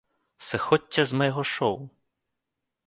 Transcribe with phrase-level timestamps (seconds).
[0.47, 1.75] Сыходзьце з майго шоў!